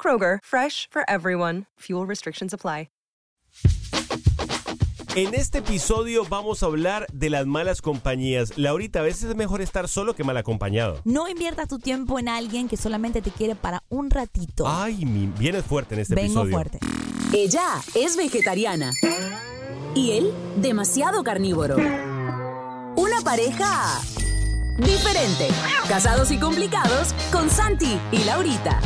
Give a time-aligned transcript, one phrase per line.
[0.00, 1.66] Kroger, fresh for everyone.
[1.80, 2.88] Fuel restrictions apply.
[5.16, 8.56] En este episodio vamos a hablar de las malas compañías.
[8.56, 11.00] Laurita, a veces es mejor estar solo que mal acompañado.
[11.04, 14.68] No inviertas tu tiempo en alguien que solamente te quiere para un ratito.
[14.68, 16.52] Ay, mi, vienes fuerte en este Vengo episodio.
[16.52, 16.78] fuerte.
[17.32, 18.92] Ella es vegetariana.
[19.96, 21.74] Y él, demasiado carnívoro.
[22.94, 24.00] Una pareja
[24.78, 25.48] diferente.
[25.88, 28.80] Casados y complicados con Santi y Laurita.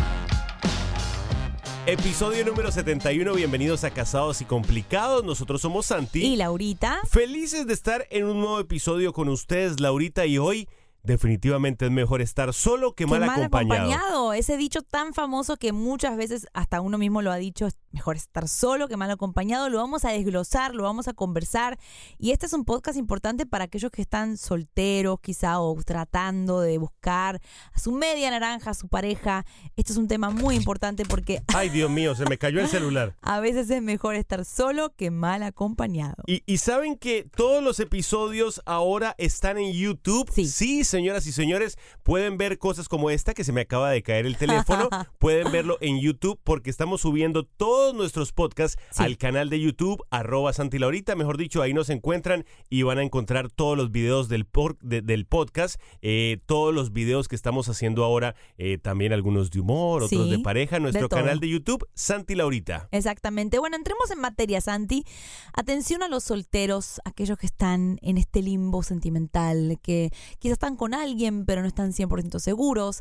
[1.87, 5.23] Episodio número 71, bienvenidos a Casados y Complicados.
[5.23, 6.25] Nosotros somos Santi.
[6.25, 7.03] Y Laurita.
[7.11, 10.67] Felices de estar en un nuevo episodio con ustedes, Laurita, y hoy
[11.05, 13.93] definitivamente es mejor estar solo que Qué mal, mal acompañado.
[13.93, 14.33] acompañado.
[14.33, 18.17] Ese dicho tan famoso que muchas veces hasta uno mismo lo ha dicho, es mejor
[18.17, 19.69] estar solo que mal acompañado.
[19.69, 21.79] Lo vamos a desglosar, lo vamos a conversar.
[22.19, 26.79] Y este es un podcast importante para aquellos que están solteros, quizá, o tratando de
[26.79, 27.41] buscar
[27.73, 29.45] a su media naranja, a su pareja.
[29.77, 33.15] Este es un tema muy importante porque Ay, Dios mío, se me cayó el celular.
[33.23, 36.23] a veces es mejor estar solo que mal acompañado.
[36.27, 40.31] Y, y saben que todos los episodios ahora están en YouTube.
[40.33, 40.47] Sí.
[40.95, 44.37] Señoras y señores, pueden ver cosas como esta que se me acaba de caer el
[44.37, 44.89] teléfono.
[45.19, 49.03] pueden verlo en YouTube porque estamos subiendo todos nuestros podcasts Sí.
[49.03, 51.17] al canal de YouTube, arroba Santi Laurita.
[51.17, 55.03] Mejor dicho, ahí nos encuentran y van a encontrar todos los videos del, por- de-
[55.03, 60.03] del podcast, eh, todos los videos que estamos haciendo ahora, eh, también algunos de humor,
[60.05, 60.79] otros Sí, de pareja.
[60.79, 62.89] Nuestro de canal de YouTube, Santi Laurita.
[62.93, 63.59] Exactamente.
[63.59, 65.05] Bueno, entremos en materia, Santi.
[65.53, 70.84] Atención a los solteros, aquellos que están en este limbo sentimental, que quizás están con
[70.93, 73.01] alguien, pero no están 100% seguros.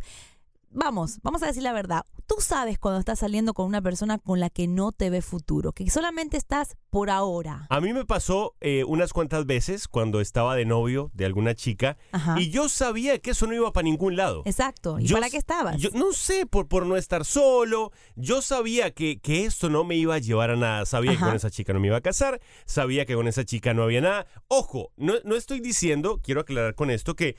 [0.76, 2.04] Vamos, vamos a decir la verdad.
[2.26, 5.72] Tú sabes cuando estás saliendo con una persona con la que no te ve futuro,
[5.72, 7.68] que solamente estás por ahora.
[7.70, 11.98] A mí me pasó eh, unas cuantas veces cuando estaba de novio de alguna chica
[12.12, 12.40] Ajá.
[12.40, 14.42] y yo sabía que eso no iba para ningún lado.
[14.46, 15.00] Exacto.
[15.00, 15.78] ¿Y Yo para qué estabas?
[15.78, 17.92] Yo no sé, por, por no estar solo.
[18.16, 20.88] Yo sabía que, que esto no me iba a llevar a nada.
[20.88, 22.42] Sabía que con esa chica no me iba a casar.
[22.66, 24.26] Sabía que con esa chica no había nada.
[24.48, 27.36] Ojo, no, no estoy diciendo, quiero aclarar con esto, que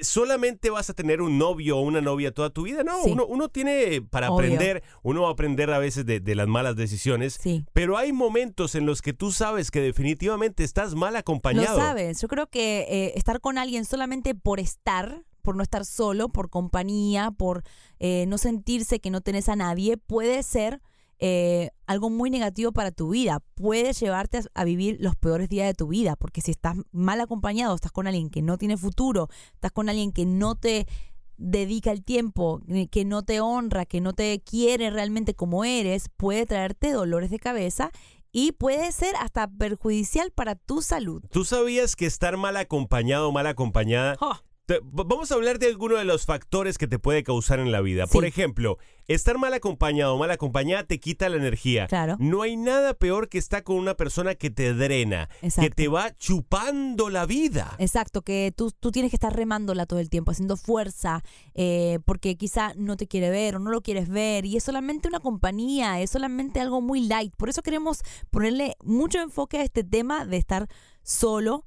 [0.00, 2.82] solamente vas a tener un novio o una novia toda tu vida.
[2.84, 3.10] No, Sí.
[3.12, 4.46] uno, uno tiene para Obvio.
[4.46, 7.38] aprender, uno va a aprender a veces de, de las malas decisiones.
[7.40, 7.64] Sí.
[7.72, 11.76] Pero hay momentos en los que tú sabes que definitivamente estás mal acompañado.
[11.78, 12.20] Lo sabes.
[12.20, 16.50] Yo creo que eh, estar con alguien solamente por estar, por no estar solo, por
[16.50, 17.62] compañía, por
[17.98, 20.80] eh, no sentirse que no tenés a nadie, puede ser
[21.18, 23.40] eh, algo muy negativo para tu vida.
[23.54, 27.20] Puede llevarte a, a vivir los peores días de tu vida, porque si estás mal
[27.20, 30.86] acompañado, estás con alguien que no tiene futuro, estás con alguien que no te
[31.38, 36.08] dedica el tiempo, eh, que no te honra, que no te quiere realmente como eres,
[36.16, 37.90] puede traerte dolores de cabeza
[38.32, 41.22] y puede ser hasta perjudicial para tu salud.
[41.30, 44.36] ¿Tú sabías que estar mal acompañado o mal acompañada Oh.
[44.68, 47.80] Te- vamos a hablar de alguno de los factores que te puede causar en la
[47.80, 48.06] vida.
[48.06, 48.76] Por ejemplo,
[49.06, 51.86] estar mal acompañado o mal acompañada te quita la energía.
[51.86, 52.16] Claro.
[52.20, 56.14] No hay nada peor que estar con una persona que te drena, que te va
[56.18, 57.76] chupando la vida.
[57.78, 61.22] Exacto, que tú, tú tienes que estar remándola todo el tiempo, haciendo fuerza,
[61.54, 65.08] eh, porque quizá no te quiere ver o no lo quieres ver, y es solamente
[65.08, 67.34] una compañía, es solamente algo muy light.
[67.38, 70.68] Por eso queremos ponerle mucho enfoque a este tema de estar
[71.02, 71.64] solo,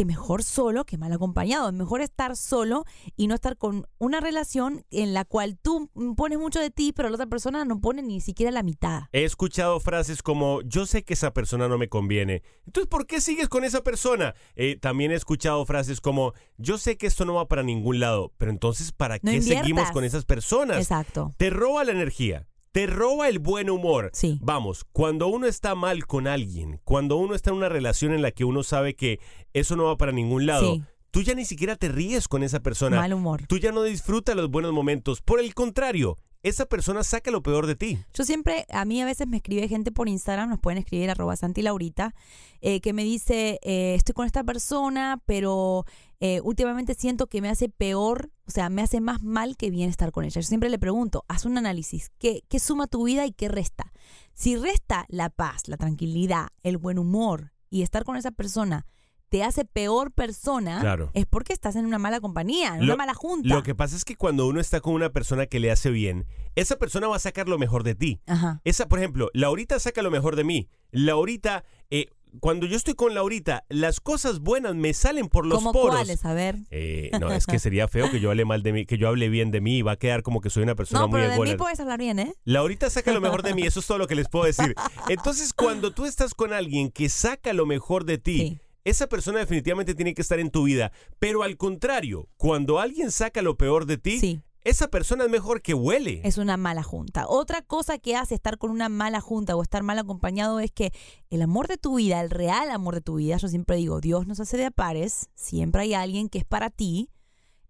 [0.00, 1.68] que mejor solo que mal acompañado.
[1.68, 2.86] Es mejor estar solo
[3.16, 7.10] y no estar con una relación en la cual tú pones mucho de ti, pero
[7.10, 9.02] la otra persona no pone ni siquiera la mitad.
[9.12, 12.42] He escuchado frases como, yo sé que esa persona no me conviene.
[12.64, 14.34] Entonces, ¿por qué sigues con esa persona?
[14.56, 18.32] Eh, también he escuchado frases como, yo sé que esto no va para ningún lado,
[18.38, 20.78] pero entonces, ¿para No qué seguimos con esas personas?
[20.78, 21.34] Exacto.
[21.36, 22.46] Te roba la energía.
[22.72, 24.10] Te roba el buen humor.
[24.12, 24.38] Sí.
[24.42, 28.30] Vamos, cuando uno está mal con alguien, cuando uno está en una relación en la
[28.30, 29.18] que uno sabe que
[29.52, 30.82] eso no va para ningún lado, Sí.
[31.10, 32.98] tú ya ni siquiera te ríes con esa persona.
[32.98, 33.42] Mal humor.
[33.48, 35.20] Tú ya no disfrutas los buenos momentos.
[35.20, 37.98] Por el contrario, esa persona saca lo peor de ti.
[38.14, 41.36] Yo siempre, a mí a veces me escribe gente por Instagram, nos pueden escribir arroba
[41.36, 42.14] Santi Laurita,
[42.60, 45.84] eh, que me dice, eh, estoy con esta persona, pero
[46.20, 49.90] eh, últimamente siento que me hace peor, o sea, me hace más mal que bien
[49.90, 50.40] estar con ella.
[50.40, 53.92] Yo siempre le pregunto, haz un análisis, ¿qué, qué suma tu vida y qué resta?
[54.34, 58.86] Si resta la paz, la tranquilidad, el buen humor y estar con esa persona
[59.30, 61.10] te hace peor persona, Claro.
[61.14, 63.48] es porque estás en una mala compañía, en Lo- una mala junta.
[63.48, 66.26] Lo que pasa es que cuando uno está con una persona que le hace bien,
[66.56, 68.20] esa persona va a sacar lo mejor de ti.
[68.26, 68.60] Ajá.
[68.64, 70.68] Esa, por ejemplo, Laurita saca lo mejor de mí.
[70.90, 72.06] Laurita, eh,
[72.40, 75.96] cuando yo estoy con Laurita, las cosas buenas me salen por los ¿Cómo poros.
[75.96, 76.24] cuáles?
[76.24, 76.56] A ver.
[76.70, 79.28] Eh, no, es que sería feo que yo hable mal de mí, que yo hable
[79.28, 81.32] bien de mí y va a quedar como que soy una persona No, muy pero
[81.32, 82.34] de mí puedes hablar bien, ¿eh?
[82.44, 84.74] Laurita saca lo mejor de mí, eso es todo lo que les puedo decir.
[85.08, 88.60] Entonces, cuando tú estás con alguien que saca lo mejor de ti, Sí.
[88.84, 90.92] Esa persona definitivamente tiene que estar en tu vida.
[91.18, 94.40] Pero al contrario, cuando alguien saca lo peor de ti, Sí.
[94.64, 96.20] esa persona es mejor que huele.
[96.24, 97.26] es una mala junta.
[97.28, 100.92] Otra cosa que hace estar con una mala junta o estar mal acompañado es que
[101.30, 104.26] el amor de tu vida, el real amor de tu vida, yo siempre digo, Dios
[104.26, 107.10] nos hace de a pares, siempre hay alguien que es para ti.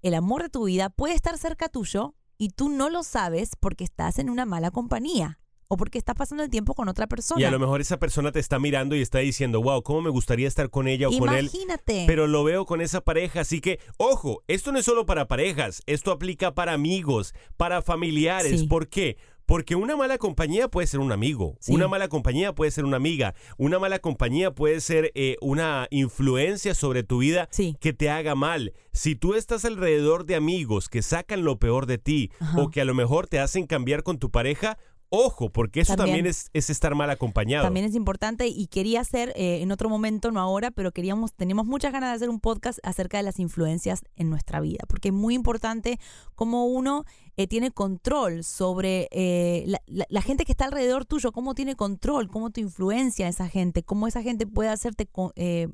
[0.02, 3.84] El amor de tu vida puede estar cerca tuyo y tú no lo sabes porque
[3.84, 5.39] estás en una mala compañía
[5.72, 7.40] o porque estás pasando el tiempo con otra persona.
[7.40, 10.10] Y a lo mejor esa persona te está mirando y está diciendo, wow, ¿cómo me
[10.10, 11.44] gustaría estar con ella o con él?
[11.46, 12.04] Imagínate.
[12.08, 15.82] Pero lo veo con esa pareja, así que, ojo, esto no es solo para parejas,
[15.86, 18.60] esto aplica para amigos, para familiares.
[18.62, 18.66] Sí.
[18.66, 19.16] ¿Por qué?
[19.46, 21.72] Porque una mala compañía puede ser un amigo, Sí.
[21.72, 26.74] una mala compañía puede ser una amiga, una mala compañía puede ser eh, una influencia
[26.74, 27.76] sobre tu vida Sí.
[27.80, 28.72] que te haga mal.
[28.92, 32.60] Si tú estás alrededor de amigos que sacan lo peor de ti Ajá.
[32.60, 34.78] o que a lo mejor te hacen cambiar con tu pareja,
[35.10, 36.26] ojo, porque eso también, También.
[36.30, 37.64] es, es estar mal acompañado.
[37.64, 41.66] También es importante y quería hacer eh, en otro momento, no ahora, pero queríamos, teníamos
[41.66, 45.14] muchas ganas de hacer un podcast acerca de las influencias en nuestra vida, porque es
[45.14, 45.98] muy importante
[46.36, 47.04] cómo uno
[47.36, 51.74] eh, tiene control sobre eh, la, la- la gente que está alrededor tuyo, cómo tiene
[51.74, 55.68] control, cómo te influencia esa gente, cómo esa gente puede hacerte eh,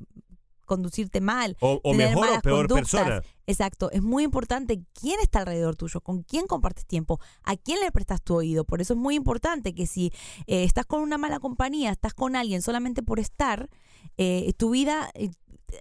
[0.67, 1.57] conducirte mal.
[1.59, 2.91] o o tener mejor o malas peor conductas.
[2.91, 3.23] persona.
[3.47, 7.91] Exacto, es muy importante quién está alrededor tuyo, con quién compartes tiempo, a quién le
[7.91, 8.65] prestas tu oído.
[8.65, 10.11] Por eso es muy importante que si
[10.45, 13.69] eh, estás con una mala compañía, estás con alguien solamente por estar,
[14.17, 15.29] eh, tu vida eh,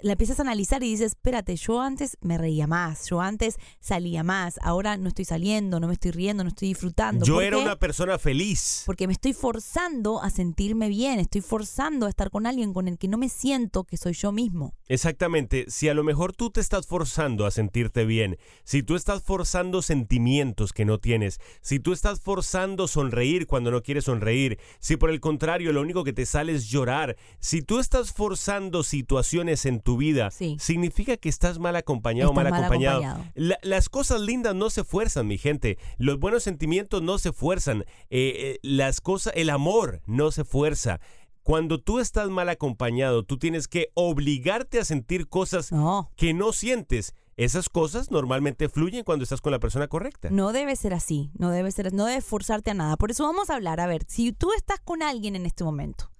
[0.02, 4.22] la empiezas a analizar y dices, espérate, yo antes me reía más, yo antes salía
[4.22, 7.24] más, ahora no estoy saliendo, no me estoy riendo, no estoy disfrutando.
[7.24, 7.62] Yo ¿Por era qué?
[7.62, 8.82] una persona feliz.
[8.86, 12.98] Porque me estoy forzando a sentirme bien, estoy forzando a estar con alguien con el
[12.98, 14.74] que no me siento que soy yo mismo.
[14.88, 19.22] Exactamente, si a lo mejor tú te estás forzando a sentirte bien, si tú estás
[19.22, 24.96] forzando sentimientos que no tienes, si tú estás forzando sonreír cuando no quieres sonreír, si
[24.96, 29.66] por el contrario lo único que te sale es llorar, si tú estás forzando situaciones
[29.66, 30.56] en tu vida, Sí.
[30.60, 32.98] significa que estás mal acompañado Estás mal mal acompañado.
[33.04, 33.32] acompañado.
[33.34, 35.78] La- las cosas lindas no se fuerzan, mi gente.
[35.98, 37.82] Los buenos sentimientos no se fuerzan.
[38.10, 41.00] Eh, eh, las cosas, el amor no se fuerza.
[41.42, 46.10] Cuando tú estás mal acompañado, tú tienes que obligarte a sentir cosas No.
[46.16, 47.14] que no sientes.
[47.36, 50.30] Esas cosas normalmente fluyen cuando estás con la persona correcta.
[50.30, 52.96] No debe ser así, no debe ser, no debes forzarte a nada.
[52.96, 56.10] Por eso vamos a hablar, a ver, si tú estás con alguien en este momento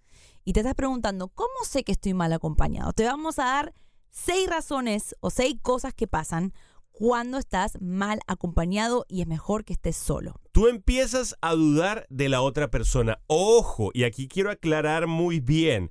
[0.47, 2.93] y te estás preguntando, ¿cómo sé que estoy mal acompañado?
[2.93, 3.75] Te vamos a dar
[4.11, 6.55] seis razones o seis cosas que pasan
[6.93, 10.41] cuando estás mal acompañado y es mejor que estés solo.
[10.53, 13.19] Tú empiezas a dudar de la otra persona.
[13.27, 15.91] Ojo, y aquí quiero aclarar muy bien.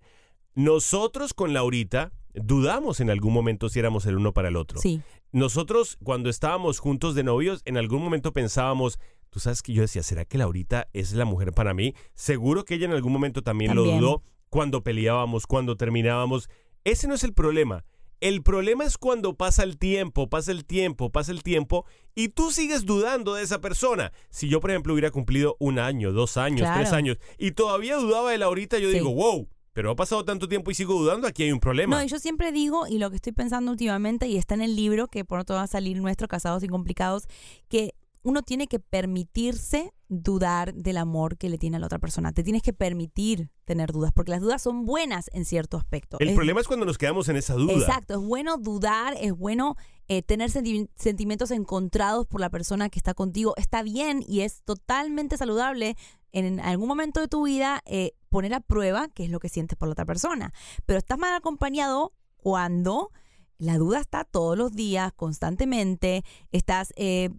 [0.53, 4.79] Nosotros con Laurita dudamos en algún momento si éramos el uno para el otro.
[4.79, 5.01] Sí,
[5.33, 10.01] Nosotros, cuando estábamos juntos de novios, en algún momento pensábamos, tú sabes que yo decía,
[10.01, 11.93] ¿será que Laurita es la mujer para mí?
[12.13, 13.99] Seguro que ella en algún momento también, También.
[13.99, 14.23] lo dudó
[14.55, 16.47] cuando peleábamos, cuando terminábamos.
[16.85, 17.83] Ese no es el problema.
[18.21, 21.85] El problema es cuando pasa el tiempo, pasa el tiempo, pasa el tiempo
[22.15, 24.13] y tú sigues dudando de esa persona.
[24.29, 26.75] Si yo, por ejemplo, hubiera cumplido un año, dos años, Claro.
[26.79, 28.93] tres años y todavía dudaba de Laurita, yo Sí.
[28.95, 31.97] digo, wow, pero ha pasado tanto tiempo y sigo dudando, aquí hay un problema.
[31.97, 34.77] No, y yo siempre digo, y lo que estoy pensando últimamente, y está en el
[34.77, 37.27] libro que pronto va a salir nuestro, Casados y Complicados,
[37.67, 37.93] que
[38.25, 42.31] uno tiene que permitirse dudar del amor que le tiene a la otra persona.
[42.31, 46.17] Te tienes que permitir tener dudas, porque las dudas son buenas en cierto aspecto.
[46.19, 47.73] el Es- problema es cuando nos quedamos en esa duda.
[47.73, 49.75] Exacto, es bueno dudar, es bueno
[50.07, 53.53] eh, tener senti- sentimientos encontrados por la persona que está contigo.
[53.57, 55.95] Está bien y es totalmente saludable
[56.31, 59.77] en algún momento de tu vida eh, poner a prueba qué es lo que sientes
[59.77, 60.53] por la otra persona.
[60.85, 63.11] Pero estás mal acompañado cuando
[63.57, 67.29] la duda está todos los días, constantemente, estás eh,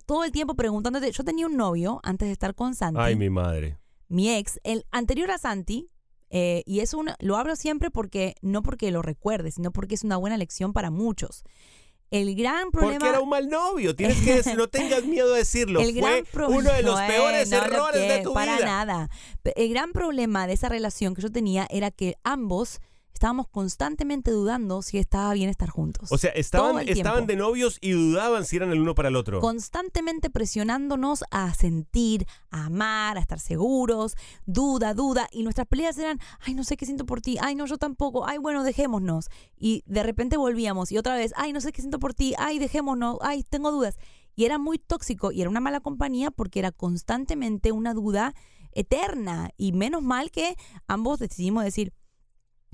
[0.00, 1.10] todo el tiempo preguntándote.
[1.12, 3.78] Yo tenía un novio antes de estar con Santi Ay, mi madre.
[4.08, 5.88] mi ex, el anterior a Santi,
[6.30, 10.04] eh, y es una, lo hablo siempre porque, no porque lo recuerde, sino porque es
[10.04, 11.42] una buena lección para muchos.
[12.12, 12.98] El gran problema.
[12.98, 13.94] Porque era un mal novio.
[13.94, 15.80] Tienes que decir, no tengas miedo de decirlo.
[15.80, 18.64] el Fue gran uno de los peores errores de que- tu para vida.
[18.66, 19.08] nada.
[19.42, 22.80] Pe- El gran problema de esa relación que yo tenía era que ambos
[23.12, 26.10] estábamos constantemente dudando si estaba bien estar juntos.
[26.10, 29.40] O sea, estaban, estaban de novios y dudaban si eran el uno para el otro.
[29.40, 36.18] constantemente presionándonos a sentir, a amar, a estar seguros, duda, duda, y nuestras peleas eran,
[36.40, 39.28] ay, no sé qué siento por ti, ay, no, yo tampoco, ay, bueno, dejémonos.
[39.56, 42.58] Y de repente volvíamos y otra vez, ay, no sé qué siento por ti, ay,
[42.58, 43.96] dejémonos, ay, tengo dudas.
[44.36, 48.34] Y era muy tóxico y era una mala compañía porque era constantemente una duda
[48.72, 49.50] eterna.
[49.56, 51.92] Y menos mal que ambos decidimos decir,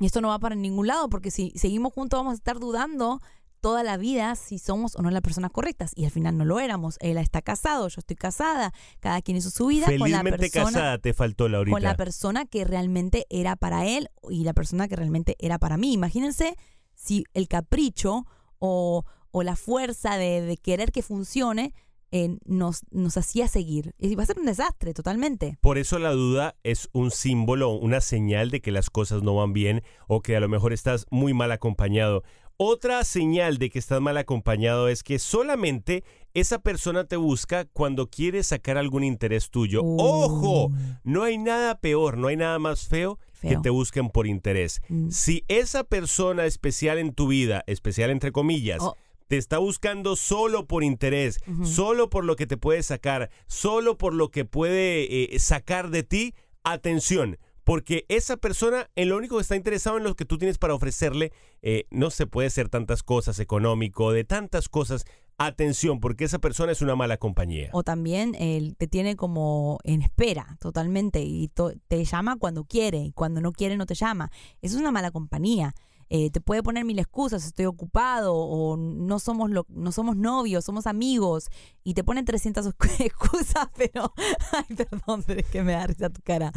[0.04, 3.20] esto no va para ningún lado porque si seguimos juntos vamos a estar dudando
[3.60, 5.92] toda la vida si somos o no las personas correctas.
[5.96, 6.98] Y al final no lo éramos.
[7.00, 10.64] Él está casado, yo estoy casada, cada quien hizo su vida con la Felizmente persona.
[10.66, 11.74] casada te faltó Laurita.
[11.74, 15.76] Con la persona que realmente era para él y la persona que realmente era para
[15.76, 15.92] mí.
[15.92, 16.56] Imagínense
[16.94, 18.26] si el capricho
[18.58, 21.74] o, o la fuerza de, de querer que funcione
[22.12, 23.94] eh, nos, nos hacía seguir.
[23.98, 25.58] Y va a ser un desastre totalmente.
[25.60, 29.52] Por eso la duda es un símbolo, una señal de que las cosas no van
[29.52, 32.22] bien o que a lo mejor estás muy mal acompañado.
[32.58, 38.08] Otra señal de que estás mal acompañado es que solamente esa persona te busca cuando
[38.08, 39.82] quiere sacar algún interés tuyo.
[39.82, 39.96] Uh.
[40.00, 40.72] ¡Ojo!
[41.04, 44.80] No hay nada peor, no hay nada más feo, que te busquen por interés.
[44.88, 45.10] Mm.
[45.10, 48.96] Si esa persona especial en tu vida, especial entre comillas, Oh.
[49.28, 54.14] Te está buscando solo por interés, solo por lo que te puede sacar, solo por
[54.14, 57.38] lo que puede eh, sacar de ti, atención.
[57.64, 60.74] Porque esa persona, en lo único que está interesado en lo que tú tienes para
[60.74, 65.04] ofrecerle, eh, no se puede ser tantas cosas, económico, de tantas cosas.
[65.38, 67.68] Atención, porque esa persona es una mala compañía.
[67.74, 72.98] O también él te tiene como en espera totalmente y to- te llama cuando quiere
[72.98, 74.30] y cuando no quiere no te llama.
[74.62, 75.74] Eso es una mala compañía.
[76.08, 80.64] Eh, te puede poner mil excusas, estoy ocupado o no somos lo- no somos novios,
[80.64, 81.48] somos amigos
[81.82, 82.66] y te ponen 300
[83.00, 84.12] excusas, pero
[84.52, 86.52] ay, perdón, pero es que me da risa tu cara.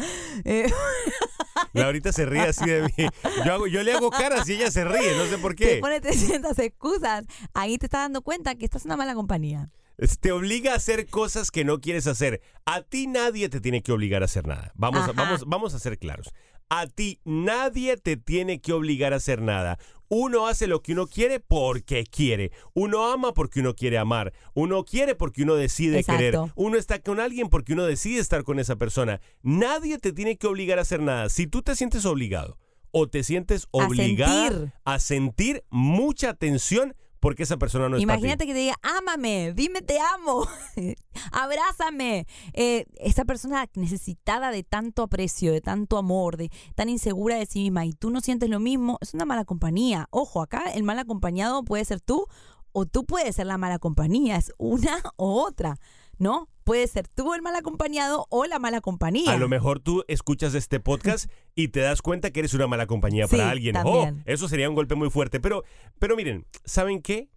[0.46, 0.72] Eh,
[1.74, 3.08] Laurita se ríe así de mí.
[3.46, 5.78] Yo, hago, yo le hago caras y ella se ríe, no sé por te qué.
[5.82, 7.26] pone 300 excusas.
[7.54, 9.70] Ahí te estás dando cuenta que estás en una mala compañía.
[10.22, 12.42] Te obliga a hacer cosas que no quieres hacer.
[12.66, 14.72] A ti nadie te tiene que obligar a hacer nada.
[14.76, 16.30] Vamos, a, vamos, vamos a ser claros.
[16.70, 19.80] A ti nadie te tiene que obligar a hacer nada.
[20.12, 22.52] Uno hace lo que uno quiere porque quiere.
[22.74, 24.34] Uno ama porque uno quiere amar.
[24.56, 26.18] Uno quiere porque uno decide Exacto.
[26.20, 26.40] querer.
[26.56, 29.22] Uno está con alguien porque uno decide estar con esa persona.
[29.44, 31.30] Nadie te tiene que obligar a hacer nada.
[31.30, 32.58] Si tú te sientes obligado
[32.92, 34.74] o te sientes A obligada sentir.
[34.84, 38.04] a sentir mucha tensión porque esa persona no es.
[38.04, 40.48] Imagínate que te diga, ámame, dime te amo,
[41.32, 42.28] abrázame.
[42.54, 47.60] Eh, esa persona necesitada de tanto aprecio, de tanto amor, de tan insegura de sí
[47.60, 50.08] misma y tú no sientes lo mismo, es una mala compañía.
[50.12, 52.28] Ojo, acá el mal acompañado puede ser tú
[52.72, 55.78] o tú puedes ser la mala compañía, es una o otra,
[56.18, 56.48] ¿no?
[56.70, 59.32] Puede ser tú el mal acompañado o la mala compañía.
[59.32, 62.86] A lo mejor tú escuchas este podcast y te das cuenta que eres una mala
[62.86, 63.76] compañía Sí, para alguien.
[63.84, 65.40] Oh, eso sería un golpe muy fuerte.
[65.40, 65.64] Pero,
[65.98, 67.32] pero miren, ¿saben qué?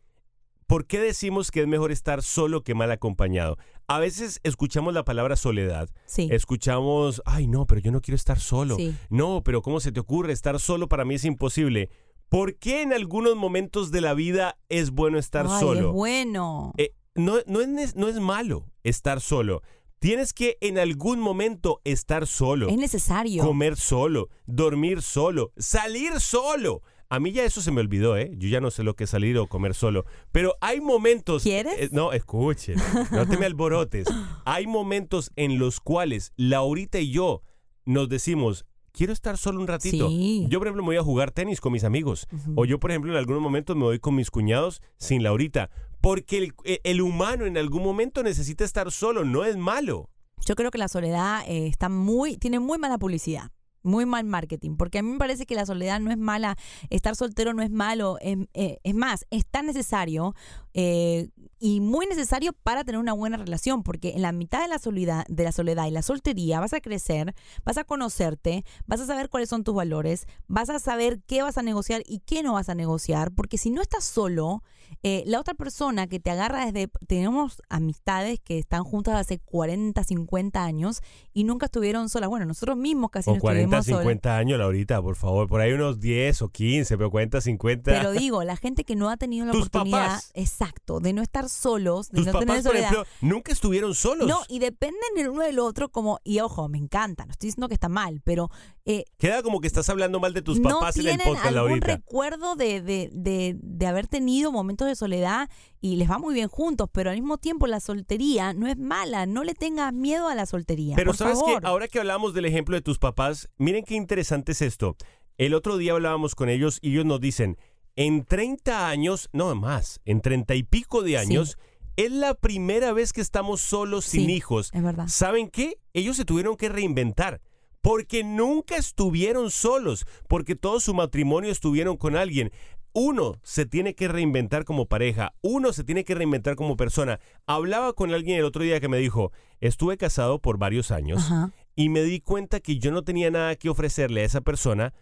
[0.66, 3.56] ¿Por qué decimos que es mejor estar solo que mal acompañado?
[3.86, 5.88] A veces escuchamos la palabra soledad.
[6.04, 6.28] Sí.
[6.30, 8.76] Escuchamos, ay no, pero yo no quiero estar solo.
[8.76, 8.94] Sí.
[9.08, 10.34] No, pero ¿cómo se te ocurre?
[10.34, 11.88] Estar solo para mí es imposible.
[12.28, 15.88] ¿Por qué en algunos momentos de la vida es bueno estar Ay, solo?
[15.88, 16.72] es bueno.
[16.76, 19.62] Eh, no, no, es, no es malo estar solo.
[19.98, 22.68] Tienes que en algún momento estar solo.
[22.68, 23.44] es necesario.
[23.44, 26.82] Comer solo, dormir solo, salir solo.
[27.08, 28.32] A mí ya eso se me olvidó, ¿eh?
[28.36, 30.06] Yo ya no sé lo que es salir o comer solo.
[30.32, 31.42] Pero hay momentos...
[31.42, 31.74] ¿Quieres?
[31.78, 32.76] eh, no, escuchen,
[33.12, 34.08] no te me alborotes.
[34.46, 37.42] Hay momentos en los cuales Laurita y yo
[37.84, 40.08] nos decimos, quiero estar solo un ratito.
[40.08, 40.46] Sí.
[40.48, 42.26] Yo, por ejemplo, me voy a jugar tenis con mis amigos.
[42.54, 45.70] O yo, por ejemplo, en algunos momentos me voy con mis cuñados sin Laurita.
[46.02, 50.10] Porque el, e, el humano en algún momento necesita estar solo, no es malo.
[50.44, 53.50] Yo creo que la soledad eh, está muy, tiene muy mala publicidad.
[53.84, 56.56] Muy mal marketing, porque a mí me parece que la soledad no es mala,
[56.88, 60.36] estar soltero no es malo, es, eh, es más, es tan necesario
[60.74, 64.80] eh, y muy necesario para tener una buena relación, porque en la mitad de la
[64.80, 69.06] soledad, de la soledad y la soltería vas a crecer, vas a conocerte, vas a
[69.06, 72.54] saber cuáles son tus valores, vas a saber qué vas a negociar y qué no
[72.54, 74.64] vas a negociar, porque si no estás solo,
[75.02, 80.02] eh, la otra persona que te agarra desde, tenemos amistades que están juntas hace 40,
[80.02, 81.00] 50 años
[81.32, 82.28] y nunca estuvieron solas.
[82.28, 84.02] Bueno, nosotros mismos casi O no 40, estuvimos solas.
[84.02, 85.48] 50 años, Laurita, por favor.
[85.48, 87.90] Por ahí unos 10 o 15, pero 40, 50.
[87.90, 90.30] Pero digo, la gente que no ha tenido la Tus oportunidad, papás.
[90.62, 92.92] Exacto, de no estar solos, de Tus no papás, tener por soledad.
[92.92, 94.28] ejemplo, nunca estuvieron solos.
[94.28, 97.68] No, y dependen el uno del otro como, y ojo, me encanta, no estoy diciendo
[97.68, 98.48] que está mal, pero
[98.84, 101.54] eh, Queda como que estás hablando mal de tus no papás en el podcast, algún
[101.54, 101.86] Laurita.
[101.86, 105.48] recuerdo de, de, de, de haber tenido momentos de soledad
[105.80, 109.26] y les va muy bien juntos, pero al mismo tiempo la soltería no es mala,
[109.26, 110.96] no le tengas miedo a la soltería.
[110.96, 111.60] Pero por sabes favor.
[111.60, 114.96] que ahora que hablamos del ejemplo de tus papás, miren qué interesante es esto.
[115.38, 117.56] El otro día hablábamos con ellos y ellos nos dicen,
[117.96, 121.58] en 30 años, no más, en 30 y pico de años,
[121.96, 124.70] es la primera vez que estamos solos sin hijos.
[124.72, 125.08] es verdad.
[125.08, 125.78] ¿Saben qué?
[125.92, 127.40] Ellos se tuvieron que reinventar.
[127.82, 132.52] Porque nunca estuvieron solos, porque todo su matrimonio estuvieron con alguien.
[132.94, 137.18] Uno se tiene que reinventar como pareja, uno se tiene que reinventar como persona.
[137.46, 141.50] Hablaba con alguien el otro día que me dijo, estuve casado por varios años Ajá.
[141.74, 144.92] y me di cuenta que yo no tenía nada que ofrecerle a esa persona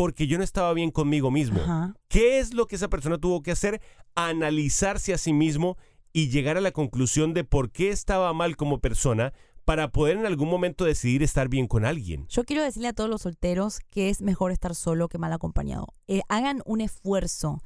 [0.00, 1.60] porque yo no estaba bien conmigo mismo.
[1.60, 1.94] Ajá.
[2.08, 3.82] ¿Qué es lo que esa persona tuvo que hacer?
[4.14, 5.76] Analizarse a sí mismo
[6.14, 9.34] y llegar a la conclusión de por qué estaba mal como persona
[9.66, 12.26] para poder en algún momento decidir estar bien con alguien.
[12.30, 15.88] Yo quiero decirle a todos los solteros que es mejor estar solo que mal acompañado.
[16.08, 17.60] Eh, hagan un esfuerzo.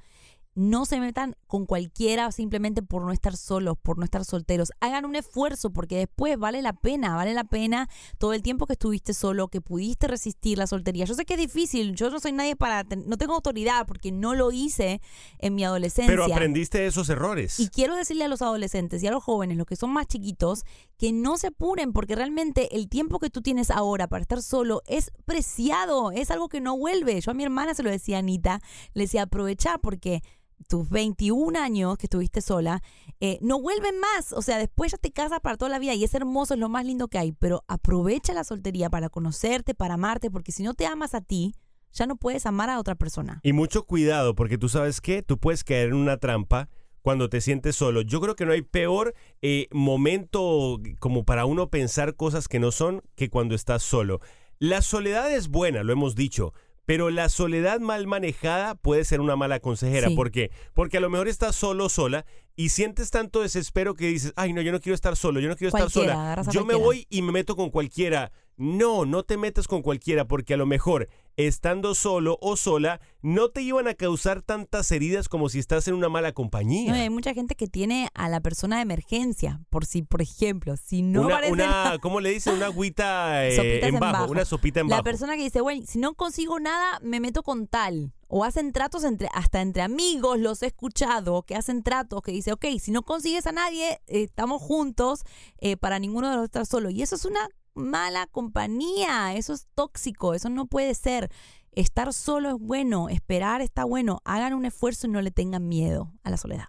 [0.54, 4.70] No se metan con cualquiera simplemente por no estar solos, por no estar solteros.
[4.80, 8.75] Hagan un esfuerzo porque después vale la pena, vale la pena todo el tiempo que
[8.75, 11.04] estuviste solo, que pudiste resistir la soltería.
[11.04, 14.34] Yo sé que es difícil, yo no soy nadie para, no tengo autoridad porque no
[14.34, 15.00] lo hice
[15.38, 16.12] en mi adolescencia.
[16.12, 17.58] Pero aprendiste esos errores.
[17.58, 20.64] Y quiero decirle a los adolescentes y a los jóvenes, los que son más chiquitos,
[20.99, 24.82] que no se apuren porque realmente el tiempo que tú tienes ahora para estar solo
[24.86, 27.21] es preciado, es algo que no vuelve.
[27.21, 28.60] Yo a mi hermana se lo decía Anita,
[28.93, 30.23] le decía aprovecha porque
[30.69, 32.82] tus 21 años que estuviste sola
[33.21, 34.32] eh, no vuelven más.
[34.32, 36.69] O sea, después ya te casas para toda la vida y es hermoso, es lo
[36.69, 37.32] más lindo que hay.
[37.32, 41.54] Pero aprovecha la soltería para conocerte, para amarte, porque si no te amas a ti,
[41.93, 43.40] ya no puedes amar a otra persona.
[43.43, 46.69] Y mucho cuidado, porque tú sabes que tú puedes caer en una trampa
[47.02, 48.00] cuando te sientes solo.
[48.00, 52.73] Yo creo que no hay peor eh, momento como para uno pensar cosas que no
[52.73, 54.21] son que cuando estás solo.
[54.58, 56.54] La soledad es buena, lo hemos dicho.
[56.86, 60.08] Pero la soledad mal manejada puede ser una mala consejera.
[60.08, 60.14] Sí.
[60.14, 60.50] ¿Por qué?
[60.75, 64.60] Porque a lo mejor estás solo sola y sientes tanto desespero que dices, ay no,
[64.60, 66.42] yo no quiero estar solo, yo no quiero estar sola.
[66.50, 68.32] Yo me voy y me meto con cualquiera.
[68.56, 73.49] No, no te metas con cualquiera porque a lo mejor estando solo o sola no
[73.49, 76.93] te iban a causar tantas heridas como si estás en una mala compañía.
[76.93, 80.76] No, hay mucha gente que tiene a la persona de emergencia, por si, por ejemplo,
[80.76, 82.54] si no una, aparece una, la- ¿cómo le dicen?
[82.54, 85.04] Una agüita eh, en en bajo, una sopita en la bajo.
[85.04, 88.12] persona que dice, bueno, si no consigo nada, me meto con tal.
[88.28, 92.52] O hacen tratos entre, hasta entre amigos, los he escuchado, que hacen tratos, que dice,
[92.52, 95.25] ok, si no consigues a nadie, eh, estamos juntos
[95.58, 96.90] eh, para ninguno de los estar solo.
[96.90, 101.30] Y eso es una mala compañía, eso es tóxico, eso no puede ser.
[101.73, 104.21] Estar solo es bueno, esperar está bueno.
[104.25, 106.67] Hagan un esfuerzo y no le tengan miedo a la soledad.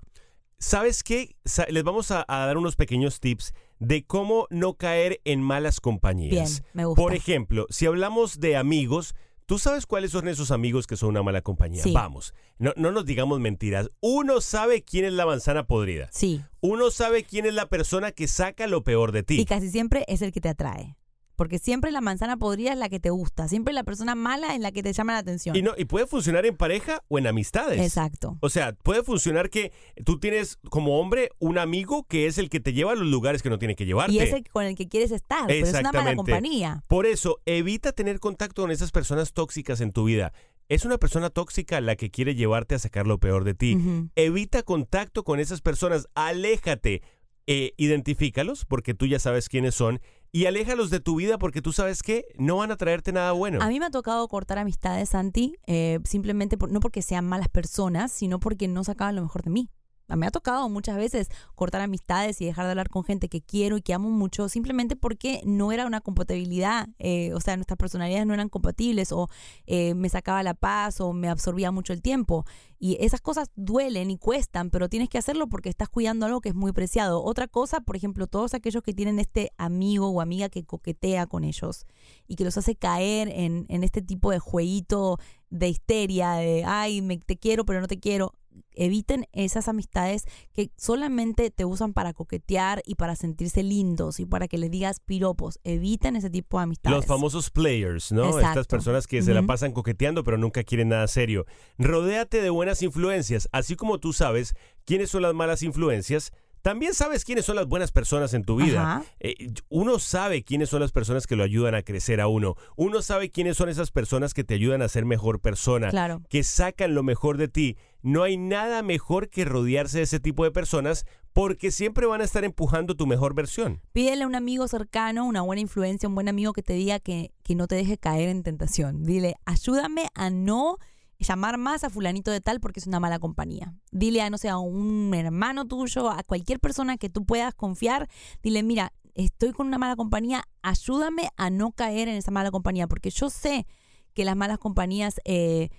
[0.58, 1.36] ¿Sabes qué?
[1.70, 6.62] Les vamos a, a dar unos pequeños tips de cómo no caer en malas compañías.
[6.62, 7.02] Bien, me gusta.
[7.02, 11.24] Por ejemplo, si hablamos de amigos, ¿tú sabes cuáles son esos amigos que son una
[11.24, 11.84] mala compañía?
[11.84, 11.94] Sí.
[11.94, 13.90] Vamos, no, no nos digamos mentiras.
[14.00, 16.10] Uno sabe quién es la manzana podrida.
[16.12, 19.40] Sí, Uno sabe quién es la persona que saca lo peor de ti.
[19.40, 20.98] Y casi siempre es el que te atrae.
[21.36, 23.48] Porque siempre la manzana podrida es la que te gusta.
[23.48, 25.56] Siempre la persona mala es la que te llama la atención.
[25.56, 27.82] Y, no, y puede funcionar en pareja o en amistades.
[27.82, 28.38] Exacto.
[28.42, 29.72] O sea, puede funcionar que
[30.06, 33.42] tú tienes como hombre un amigo que es el que te lleva a los lugares
[33.42, 34.14] que no tiene que llevarte.
[34.14, 35.48] Y es el con el que quieres estar.
[35.48, 36.84] Pero es una mala compañía.
[36.88, 40.34] Por eso, evita tener contacto con esas personas tóxicas en tu vida.
[40.68, 43.78] Es una persona tóxica la que quiere llevarte a sacar lo peor de ti.
[44.16, 46.08] Evita contacto con esas personas.
[46.16, 47.02] Aléjate.
[47.48, 50.02] Eh, identifícalos porque tú ya sabes quiénes son.
[50.36, 53.62] Y aléjalos de tu vida porque tú sabes que no van a traerte nada bueno.
[53.62, 57.48] A mí me ha tocado cortar amistades, Santi, eh, simplemente por- no porque sean malas
[57.48, 59.70] personas, sino porque no sacaban lo mejor de mí.
[60.08, 63.78] Me ha tocado muchas veces cortar amistades y dejar de hablar con gente que quiero
[63.78, 68.28] y que amo mucho simplemente porque no era una compatibilidad, eh, o sea, nuestras personalidades
[68.28, 69.30] no eran compatibles o
[69.66, 72.46] eh, me sacaba la paz o me absorbía mucho el tiempo.
[72.78, 76.50] Y esas cosas duelen y cuestan, pero tienes que hacerlo porque estás cuidando algo que
[76.50, 77.24] es muy preciado.
[77.24, 81.46] Otra cosa, por ejemplo, todos aquellos que tienen este amigo o amiga que coquetea con
[81.46, 81.88] ellos
[82.28, 87.02] y que los hace caer en, en este tipo de jueguito de histeria, de, ay,
[87.02, 88.34] me, te quiero pero no te quiero
[88.74, 94.48] eviten esas amistades que solamente te usan para coquetear y para sentirse lindos y para
[94.48, 95.60] que les digas piropos.
[95.64, 96.98] Eviten ese tipo de amistades.
[96.98, 98.40] Los famosos players, ¿no?
[98.40, 101.46] Estas personas que se la pasan coqueteando pero nunca quieren nada serio.
[101.78, 104.54] Rodéate de buenas influencias, así como tú sabes
[104.86, 106.32] quiénes son las malas influencias
[106.66, 109.04] también sabes quiénes son las buenas personas en tu vida.
[109.20, 112.56] Eh, uno sabe quiénes son las personas que lo ayudan a crecer a uno.
[112.76, 116.24] Uno sabe quiénes son esas personas que te ayudan a ser mejor persona, claro.
[116.28, 117.78] que sacan lo mejor de ti.
[118.06, 122.24] No hay nada mejor que rodearse de ese tipo de personas porque siempre van a
[122.24, 123.82] estar empujando tu mejor versión.
[123.94, 127.32] Pídele a un amigo cercano, una buena influencia, un buen amigo que te diga que,
[127.42, 129.02] que no te deje caer en tentación.
[129.06, 130.78] Dile, ayúdame a no
[131.18, 133.74] llamar más a fulanito de tal porque es una mala compañía.
[133.92, 138.08] Dile a, no sé, a un hermano tuyo, a cualquier persona que tú puedas confiar,
[138.44, 142.86] dile, mira, estoy con una mala compañía, ayúdame a no caer en esa mala compañía,
[142.86, 143.66] porque yo sé
[144.14, 145.70] que las malas compañías eh,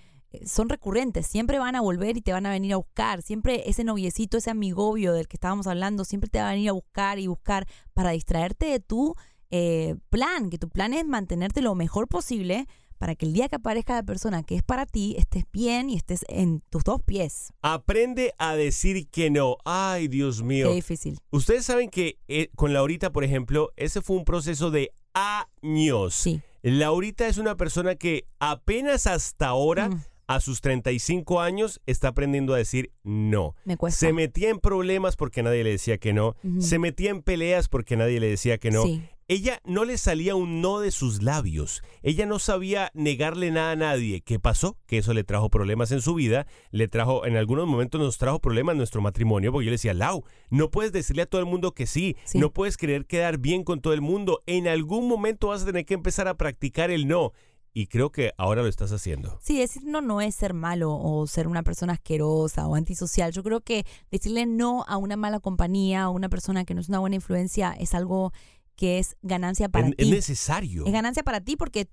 [0.45, 3.83] son recurrentes, siempre van a volver y te van a venir a buscar, siempre ese
[3.83, 7.27] noviecito, ese amigobio del que estábamos hablando, siempre te va a venir a buscar y
[7.27, 9.15] buscar para distraerte de tu
[9.49, 13.55] eh, plan, que tu plan es mantenerte lo mejor posible para que el día que
[13.55, 17.53] aparezca la persona que es para ti, estés bien y estés en tus dos pies.
[17.61, 19.57] Aprende a decir que no.
[19.65, 20.69] Ay, Dios mío.
[20.69, 21.19] Qué difícil.
[21.29, 26.15] Ustedes saben que eh, con Laurita, por ejemplo, ese fue un proceso de años.
[26.15, 26.41] Sí.
[26.63, 29.89] Laurita es una persona que apenas hasta ahora...
[29.89, 30.01] Mm.
[30.27, 33.55] A sus 35 años está aprendiendo a decir no.
[33.65, 33.99] Me cuesta.
[33.99, 36.35] Se metía en problemas porque nadie le decía que no.
[36.59, 38.83] Se metía en peleas porque nadie le decía que no.
[38.83, 41.83] Sí ella no le salía un no de sus labios.
[42.01, 44.21] Ella no sabía negarle nada a nadie.
[44.21, 44.77] ¿Qué pasó?
[44.85, 46.47] Que eso le trajo problemas en su vida.
[46.71, 49.51] Le trajo, en algunos momentos nos trajo problemas en nuestro matrimonio.
[49.51, 52.15] Porque yo le decía, Lau, no puedes decirle a todo el mundo que sí.
[52.33, 54.43] No puedes querer quedar bien con todo el mundo.
[54.45, 57.33] En algún momento vas a tener que empezar a practicar el no.
[57.77, 59.37] Y creo que ahora lo estás haciendo.
[59.39, 63.31] Sí, decir no no es ser malo o ser una persona asquerosa o antisocial.
[63.31, 66.89] Yo creo que decirle no a una mala compañía o una persona que no es
[66.89, 68.33] una buena influencia es algo
[68.75, 69.95] que es ganancia para ti.
[69.99, 70.87] Es necesario.
[70.87, 71.87] Es ganancia para ti porque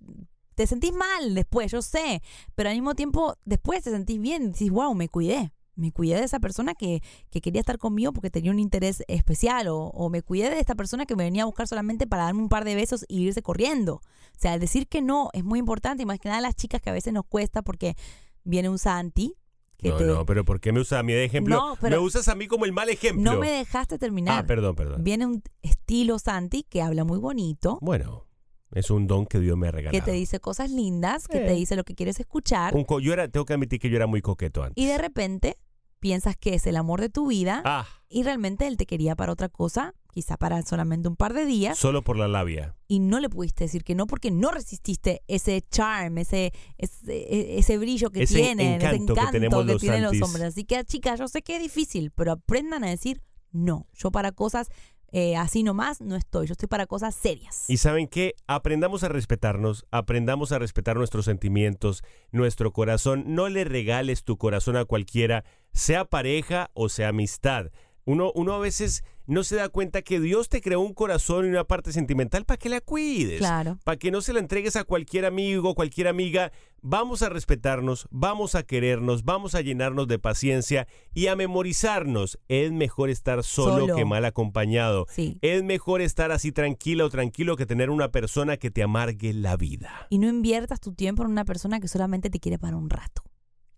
[0.54, 2.22] te sentís mal después, yo sé,
[2.54, 5.52] pero al mismo tiempo después te sentís bien, decís, wow, me cuidé.
[5.76, 9.68] Me cuidé de esa persona que, que quería estar conmigo porque tenía un interés especial
[9.68, 12.42] o, o, me cuidé de esta persona que me venía a buscar solamente para darme
[12.42, 13.94] un par de besos y irse corriendo.
[13.96, 16.90] O sea, decir que no es muy importante y más que nada las chicas que
[16.90, 17.96] a veces nos cuesta porque
[18.44, 19.36] viene un Santi
[19.84, 21.56] no, no, pero ¿por qué me usas a mí de ejemplo?
[21.56, 23.32] No, me usas a mí como el mal ejemplo.
[23.32, 24.44] No me dejaste terminar.
[24.44, 25.04] Ah, perdón, perdón.
[25.04, 27.78] Viene un estilo Santi que habla muy bonito.
[27.82, 28.26] Bueno,
[28.72, 29.92] es un don que Dios me ha regalado.
[29.92, 31.56] Que te dice cosas lindas, que te Eh.
[31.56, 32.74] dice lo que quieres escuchar.
[32.74, 34.82] Un yo era, tengo que admitir que yo era muy coqueto antes.
[34.82, 35.58] Y de repente
[36.04, 39.32] piensas que es el amor de tu vida Ah, y realmente él te quería para
[39.32, 42.76] otra cosa, quizá para solamente un par de días, solo por la labia.
[42.88, 47.78] y no le pudiste decir que no porque no resististe ese charm, ese, ese, ese
[47.78, 50.44] brillo que Ese tienen, ese encanto que tenemos los tienen los hombres.
[50.44, 53.86] Así que, chicas, yo sé que es difícil, pero aprendan a decir no.
[53.94, 54.68] Yo para cosas
[55.16, 57.70] eh, así nomás no estoy, yo estoy para cosas serias.
[57.70, 63.22] Y saben qué, aprendamos a respetarnos, aprendamos a respetar nuestros sentimientos, nuestro corazón.
[63.28, 67.70] No le regales tu corazón a cualquiera, sea pareja o sea amistad.
[68.06, 71.48] Uno, uno a veces no se da cuenta que Dios te creó un corazón y
[71.48, 73.38] una parte sentimental para que la cuides.
[73.38, 73.78] Claro.
[73.84, 76.52] Para que no se la entregues a cualquier amigo, cualquier amiga.
[76.82, 82.38] Vamos a respetarnos, vamos a querernos, vamos a llenarnos de paciencia y a memorizarnos.
[82.48, 83.96] Es mejor estar solo, Solo.
[83.96, 85.06] que mal acompañado.
[85.08, 85.38] Sí.
[85.40, 89.56] Es mejor estar así tranquila o tranquilo que tener una persona que te amargue la
[89.56, 90.06] vida.
[90.10, 93.22] Y no inviertas tu tiempo en una persona que solamente te quiere para un rato.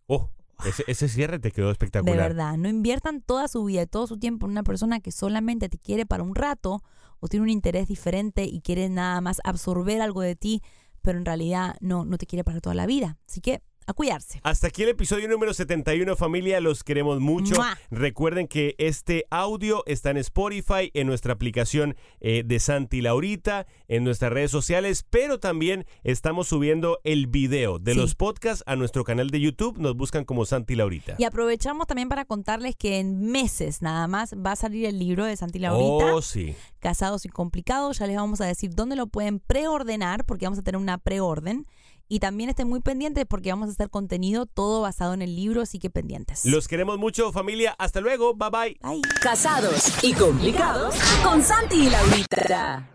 [0.09, 0.31] Oh,
[0.65, 2.17] ese, ese cierre te quedó De espectacular.
[2.17, 5.69] verdad, no inviertan toda su vida y todo su tiempo en una persona que solamente
[5.69, 6.83] te quiere para un rato
[7.21, 10.63] o tiene un interés diferente y quiere nada más absorber algo de ti,
[11.03, 13.19] pero en realidad no, no te quiere para toda la vida.
[13.29, 14.41] Así que a cuidarse.
[14.43, 16.61] Hasta aquí el episodio número 71, familia.
[16.61, 17.55] Los queremos mucho.
[17.57, 17.79] ¡Mua!
[17.91, 24.05] Recuerden que este audio está en Spotify, en nuestra aplicación eh, de Santi Laurita, en
[24.05, 27.99] nuestras redes sociales, pero también estamos subiendo el video de Sí.
[27.99, 29.79] los podcasts a nuestro canal de YouTube.
[29.79, 31.15] Nos buscan como Santi Laurita.
[31.19, 35.25] Y aprovechamos también para contarles que en meses nada más va a salir el libro
[35.25, 36.55] de Santi Laurita, Oh, sí.
[36.81, 37.99] Casados y Complicados.
[37.99, 41.67] Ya les vamos a decir dónde lo pueden preordenar, porque vamos a tener una preorden.
[42.09, 45.63] Y también estén muy pendientes porque vamos a hacer contenido todo basado en el libro,
[45.63, 46.45] así que pendientes.
[46.45, 47.75] Los queremos mucho, familia.
[47.79, 48.35] Hasta luego.
[48.35, 48.79] Bye bye.
[48.83, 49.03] Bye.
[49.21, 52.89] Casados y complicados con Santi y Laurita.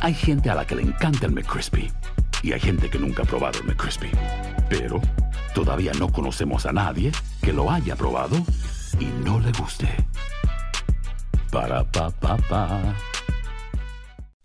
[0.00, 1.90] Hay gente a la que le encanta el McCrispy
[2.42, 4.10] y hay gente que nunca ha probado el McCrispy.
[4.68, 5.00] Pero
[5.54, 8.36] todavía no conocemos a nadie que lo haya probado
[8.98, 9.88] y no le guste.
[11.50, 12.94] Para pa pa pa.